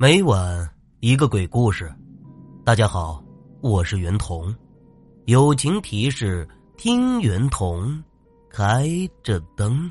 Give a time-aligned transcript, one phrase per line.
[0.00, 1.92] 每晚一个鬼故事，
[2.64, 3.20] 大家好，
[3.60, 4.54] 我是袁童。
[5.24, 8.00] 友情提示：听袁童，
[8.48, 8.86] 开
[9.24, 9.90] 着灯。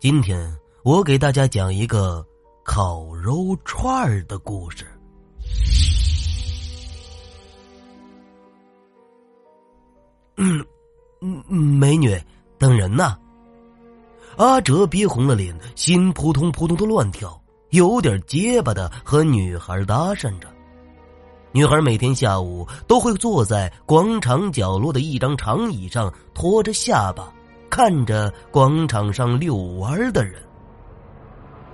[0.00, 0.52] 今天
[0.82, 2.26] 我给大家讲一个
[2.64, 4.84] 烤肉串儿的故事。
[10.38, 10.66] 嗯
[11.20, 12.20] 嗯，美女
[12.58, 13.16] 等人呢。
[14.36, 17.40] 阿哲憋红了脸，心扑通扑通的乱跳。
[17.70, 20.48] 有点结巴的和女孩搭讪着，
[21.52, 27.32] 女孩每天下午都会坐在广场角落的一张长椅上，托着下巴
[27.68, 30.42] 看着广场上遛弯的人。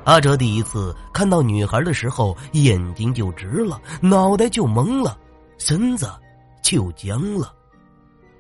[0.05, 5.17] 阿哲第一次看到女孩的时候，眼睛就直了，脑袋就懵了，
[5.59, 6.11] 身子
[6.61, 7.53] 就僵了，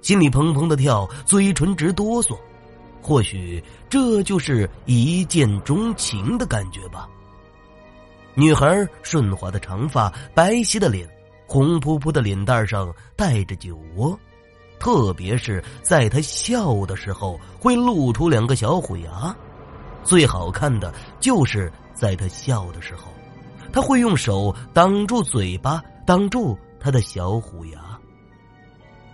[0.02, 2.36] 心里砰砰的跳，嘴唇直哆嗦。
[3.00, 7.09] 或许这就是一见钟情的感觉吧。
[8.37, 11.09] 女孩顺滑的长发，白皙的脸，
[11.46, 14.18] 红扑扑的脸蛋上带着酒窝，
[14.80, 19.35] 特别是在她笑的时候，会露出两个小虎牙。
[20.02, 23.04] 最好看的就是在她笑的时候，
[23.73, 27.79] 她会用手挡住嘴巴，挡住她的小虎牙。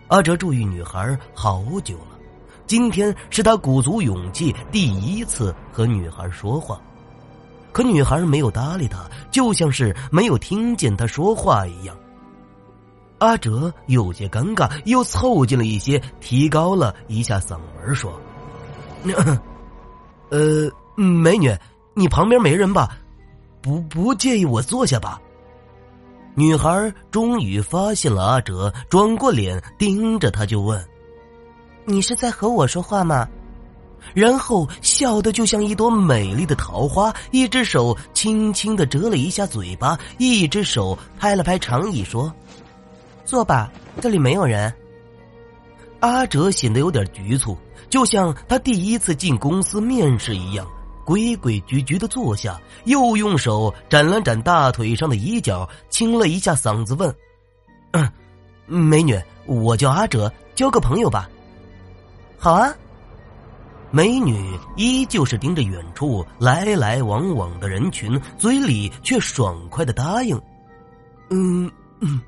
[0.08, 2.18] 阿哲注意女孩好久了，
[2.66, 6.80] 今天是他鼓足勇气第一次和女孩说话。
[7.72, 11.96] 可女孩没有搭理他，就像是没有听见他说话一样。
[13.18, 18.18] 阿哲有些尴尬，又凑近了一些，提高了一下嗓门说
[20.30, 21.54] ：“呃，美女，
[21.94, 22.96] 你旁边没人吧？
[23.60, 25.20] 不不介意我坐下吧？”
[26.34, 30.82] 女孩终于发现了阿哲，转过脸盯着他就问
[31.84, 33.28] ：“你是在和我说话吗？”
[34.14, 42.32] 然后笑得就像一朵美丽的桃花，一只手轻轻的折了一下嘴巴，一只手拍了拍长椅，说
[43.24, 44.72] ：“坐吧，这里没有人。”
[46.00, 47.56] 阿哲显得有点局促，
[47.88, 50.66] 就像他第一次进公司面试一样，
[51.04, 57.14] 规规矩矩的坐下，又用手展了展大腿上的衣角，清了一下嗓子问
[57.92, 58.10] ：“嗯，
[58.66, 61.28] 美女，我叫阿哲，交个朋友吧。
[62.38, 62.74] ”“好啊。”
[63.90, 70.40] 美女依旧是盯着远处来来往往的人群，嘴里却爽快的答应
[71.30, 72.20] ：“嗯嗯。”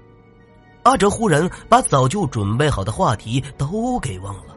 [0.83, 4.57] 阿哲忽然把早就准备好的话题都给忘了，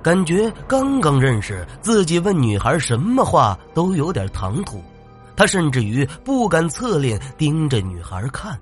[0.00, 4.80] 感觉刚刚认识自己，问女孩什么话都有点唐突。
[5.34, 8.56] 他甚至于不敢侧脸盯着女孩看，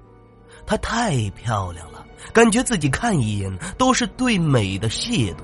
[0.64, 5.36] 她太漂亮了，感觉自己看一眼都是对美的亵渎。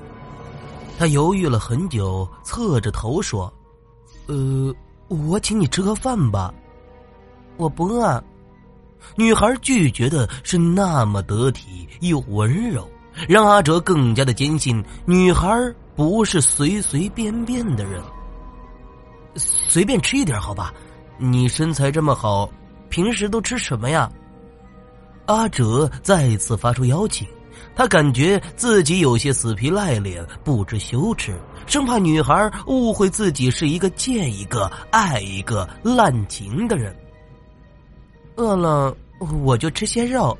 [0.97, 3.51] 他犹豫了很久，侧着头说
[4.27, 4.73] ：“呃，
[5.07, 6.53] 我请你吃个饭吧，
[7.57, 8.23] 我不饿。”
[9.15, 12.89] 女孩拒绝的是那么得体又温柔，
[13.27, 15.47] 让阿哲更加的坚信女孩
[15.95, 18.01] 不是随随便便的人。
[19.35, 20.73] 随便吃一点好吧？
[21.17, 22.49] 你身材这么好，
[22.89, 24.11] 平时都吃什么呀？
[25.27, 27.27] 阿哲再次发出邀请。
[27.75, 36.95] 他感觉自己有些死皮赖脸、不知羞耻，生怕女孩误会自己是一个见一个爱一个滥情的人。
[38.35, 38.95] 饿了
[39.43, 40.37] 我就吃些肉。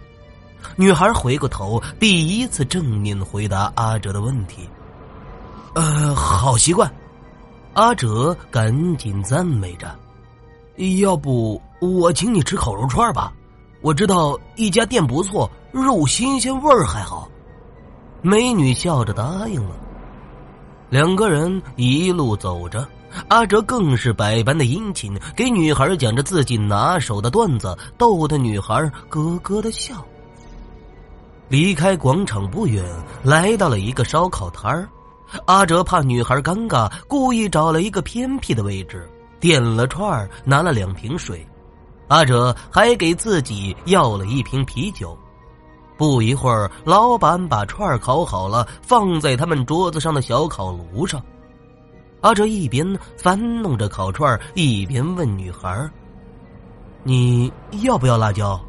[0.76, 4.68] 女孩回过头，第一次正面回答阿哲的问题。
[5.74, 6.92] 呃，好习惯。
[7.74, 9.94] 阿哲赶紧赞美着。
[11.02, 13.32] 要不我请你吃烤肉串吧？
[13.82, 15.50] 我知道一家店不错。
[15.82, 17.30] 肉新鲜，味儿还好。
[18.22, 19.76] 美女笑着答应了。
[20.90, 22.88] 两个人一路走着，
[23.28, 29.96] 阿哲更是百般的殷勤，给女孩讲着自己拿手的段子，逗得女孩咯咯的笑。
[31.50, 32.82] 离开广场不远，
[33.22, 34.88] 来到了一个烧烤摊儿。
[35.46, 39.10] 阿哲怕女孩尴尬，故意找了一个偏僻的位置，
[39.42, 41.46] 点了串儿，拿了两瓶水。
[42.08, 45.18] 阿哲还给自己要了一瓶啤酒。
[45.98, 51.24] 不一会儿，老板把串儿烤好了，放在他们桌子上的小烤炉上。
[52.22, 52.86] 阿哲一边
[53.18, 55.90] 翻弄着烤串儿，一边问女孩
[57.04, 57.52] ：“你
[57.84, 58.60] 要不要辣椒？”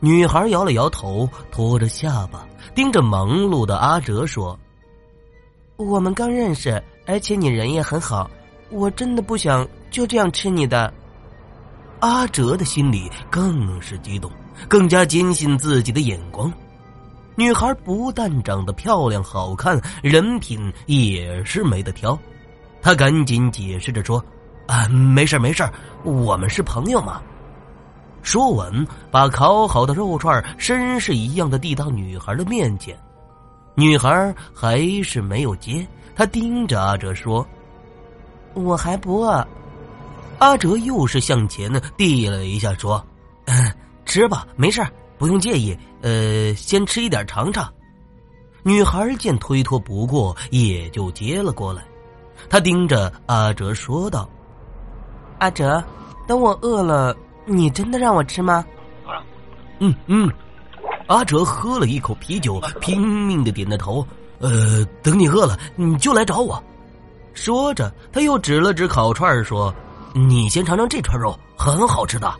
[0.00, 4.58] 女孩摇了摇头，托着下巴，盯着忙碌的阿哲说
[5.76, 8.30] ：“我们刚认识，而且你人也很好，
[8.70, 10.92] 我真的不想就这样吃你的。”
[12.00, 14.30] 阿哲的心里更是激动。
[14.68, 16.52] 更加坚信自己的眼光，
[17.34, 22.18] 女孩不但长得漂亮好看，人品也是没得挑。
[22.80, 24.22] 他赶紧解释着说
[24.66, 25.68] ：“啊，没事没事，
[26.02, 27.20] 我们是朋友嘛。
[28.22, 32.96] 说完，把烤好的肉串绅士一样的递到女孩的面前。
[33.74, 37.46] 女孩还是没有接，她盯着阿哲说
[38.54, 39.46] ：“我还不饿。”
[40.38, 43.04] 阿哲又是向前呢递了一下，说
[44.14, 44.80] ：“吃吧，没事，
[45.18, 45.76] 不用介意。
[46.00, 47.68] 呃，先吃一点尝尝。”
[48.62, 51.84] 女孩见推脱不过，也就接了过来。
[52.48, 54.30] 她盯着阿哲说道
[55.40, 55.82] ：“阿哲，
[56.28, 57.12] 等我饿了。”
[57.44, 58.64] 你真的让我吃吗？
[59.80, 60.30] 嗯嗯，
[61.08, 64.06] 阿哲喝了一口啤酒，拼命的点着头。
[64.38, 66.62] 呃，等你饿了，你就来找我。
[67.32, 69.74] 说着，他又指了指烤串说
[70.14, 72.32] ：“你先尝尝这串肉，很好吃的。”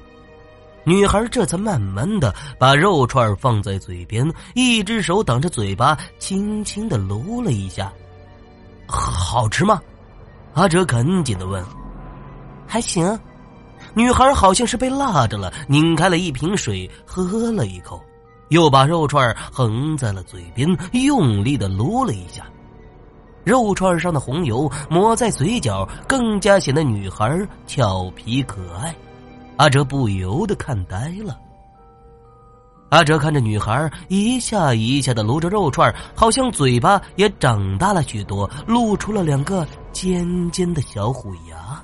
[0.84, 7.92] 女孩这才慢慢的把肉串放在嘴边，一只手挡着嘴巴，轻轻的撸了一下。
[8.86, 9.81] 好吃吗？
[10.52, 11.64] 阿哲赶紧的问。
[12.66, 13.19] 还行。
[13.94, 18.02] 女孩好像是被辣着了，拧开了一瓶水，喝了一口，
[18.48, 22.44] 又把肉串横在了嘴边，用力的撸了一下。
[23.44, 28.94] 肉串上的红油抹在嘴角，更加显得女孩俏皮可爱。
[29.56, 31.39] 阿哲不由得看呆了。
[32.91, 41.83] 阿哲看着女孩一下一下的撸着肉串，好像嘴巴也长大了许多，露出了两个尖尖的小虎牙。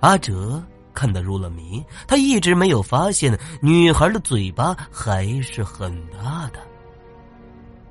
[0.00, 0.62] 阿哲
[0.92, 6.60] 看得入了迷，他一直没有发现女孩的嘴巴还是很大的。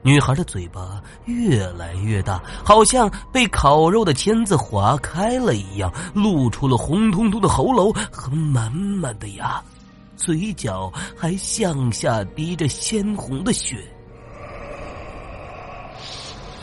[0.03, 9.62] 女孩的嘴巴越来越大，好像被烤肉的签子划开了一样，露出了红彤彤的喉咙和满满的牙，
[10.15, 13.77] 嘴角还向下滴着鲜红的血。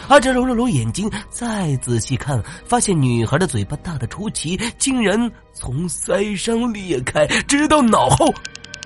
[0.08, 8.32] 阿哲揉了揉眼睛，再仔细看，发现女孩的嘴巴大的出奇，竟然从腮上裂开，直到脑后，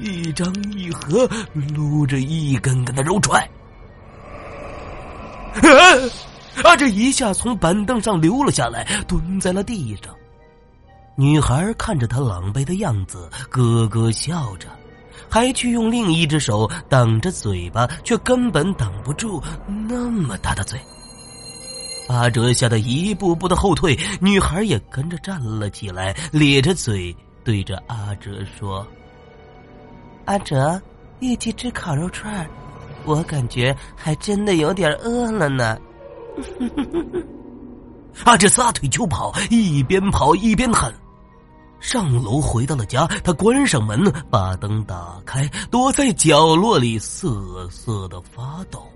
[0.00, 1.26] 一张一合，
[1.74, 3.40] 撸着一根根的肉串。
[6.64, 10.14] 阿哲一下从板凳上溜了下来，蹲在了地上。
[11.16, 14.68] 女孩看着他狼狈的样子，咯咯笑着，
[15.28, 19.42] 还去用另一只手挡着嘴巴，却根本挡不住
[19.88, 20.80] 那么大的嘴。
[22.08, 27.14] 阿哲吓得一步步的后退，女孩也跟着站了起来，咧着嘴
[27.44, 28.86] 对着阿哲说
[30.26, 30.80] ：“阿哲，
[31.20, 32.46] 一起吃烤肉串
[33.04, 35.78] 我感觉还真的有点饿了呢。
[38.24, 40.92] ”阿哲撒腿就跑，一边跑一边喊。
[41.80, 44.00] 上楼回到了家，他关上门，
[44.30, 48.86] 把灯打开，躲在角落里瑟瑟的发抖。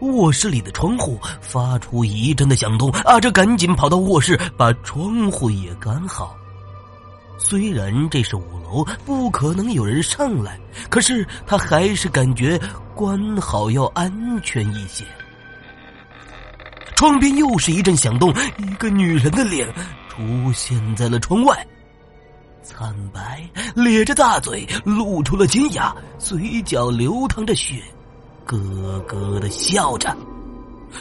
[0.00, 6.36] 卧室里的窗户发出一阵的响动，阿哲赶紧跑到卧室，把窗户也关好。
[7.38, 10.58] 虽然这是五楼，不可能有人上来，
[10.90, 12.60] 可是他还是感觉
[12.94, 14.12] 关好要安
[14.42, 15.04] 全一些。
[16.96, 19.72] 窗边又是一阵响动，一个女人的脸
[20.08, 21.66] 出现在了窗外，
[22.62, 27.80] 惨白，咧着大嘴，露出了尖牙，嘴角流淌着血。
[28.44, 28.58] 咯
[29.06, 30.16] 咯的笑着，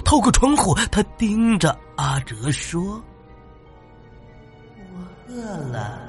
[0.06, 3.02] 透过窗户，他盯着阿哲说
[4.78, 6.07] ：“我饿了，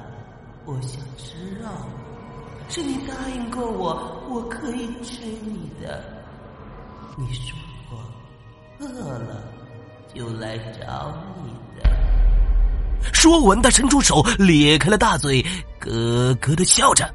[0.71, 1.33] 我想知
[1.63, 1.71] 道，
[2.69, 6.03] 是你答应过我，我可以吃你的。
[7.17, 7.57] 你说
[7.89, 7.99] 过，
[8.79, 9.41] 饿了
[10.13, 11.11] 就来找
[11.43, 11.89] 你的。”
[13.11, 15.43] 说完，他伸出手咧开了大嘴，
[15.79, 17.11] 咯咯的笑着。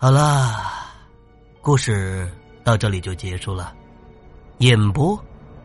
[0.00, 0.62] 好了，
[1.60, 3.74] 故事到这里就结束了。
[4.58, 5.20] 演播：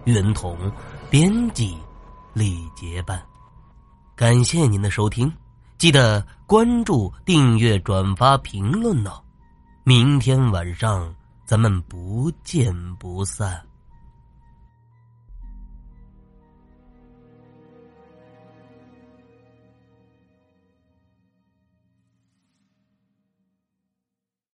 [0.06, 0.58] 袁童，
[1.08, 1.78] 编辑：
[2.34, 3.24] 李杰班。
[4.16, 5.32] 感谢您的收听，
[5.78, 9.22] 记得关注、订阅、转发、评论哦。
[9.84, 11.14] 明天晚上
[11.46, 13.64] 咱们不见不散。